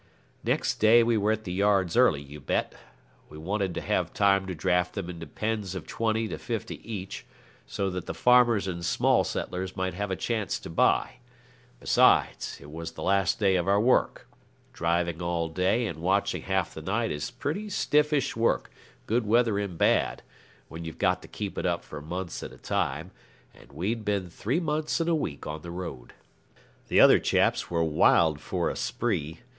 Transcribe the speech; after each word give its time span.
Next 0.43 0.77
day 0.77 1.03
we 1.03 1.15
were 1.15 1.31
at 1.31 1.43
the 1.43 1.53
yards 1.53 1.95
early, 1.95 2.23
you 2.23 2.41
bet. 2.41 2.73
We 3.29 3.37
wanted 3.37 3.75
to 3.75 3.81
have 3.81 4.15
time 4.15 4.47
to 4.47 4.55
draft 4.55 4.95
them 4.95 5.11
into 5.11 5.27
pens 5.27 5.75
of 5.75 5.85
twenty 5.85 6.27
to 6.29 6.39
fifty 6.39 6.81
each, 6.91 7.23
so 7.67 7.91
that 7.91 8.07
the 8.07 8.15
farmers 8.15 8.67
and 8.67 8.83
small 8.83 9.23
settlers 9.23 9.77
might 9.77 9.93
have 9.93 10.09
a 10.09 10.15
chance 10.15 10.57
to 10.61 10.71
buy. 10.71 11.17
Besides, 11.79 12.57
it 12.59 12.71
was 12.71 12.93
the 12.93 13.03
last 13.03 13.37
day 13.39 13.55
of 13.57 13.67
our 13.67 13.79
work. 13.79 14.27
Driving 14.73 15.21
all 15.21 15.49
day 15.49 15.85
and 15.85 15.99
watching 15.99 16.41
half 16.41 16.73
the 16.73 16.81
night 16.81 17.11
is 17.11 17.29
pretty 17.29 17.69
stiffish 17.69 18.35
work, 18.35 18.71
good 19.05 19.27
weather 19.27 19.59
and 19.59 19.77
bad, 19.77 20.23
when 20.67 20.83
you've 20.83 20.97
got 20.97 21.21
to 21.21 21.27
keep 21.27 21.59
it 21.59 21.65
up 21.67 21.83
for 21.83 22.01
months 22.01 22.41
at 22.41 22.51
a 22.51 22.57
time, 22.57 23.11
and 23.53 23.71
we'd 23.71 24.03
been 24.03 24.31
three 24.31 24.59
months 24.59 24.99
and 24.99 25.11
a 25.11 25.13
week 25.13 25.45
on 25.45 25.61
the 25.61 25.69
road. 25.69 26.13
The 26.87 26.99
other 26.99 27.19
chaps 27.19 27.69
were 27.69 27.83
wild 27.83 28.39
for 28.41 28.67
a 28.67 28.75
spree. 28.75 29.41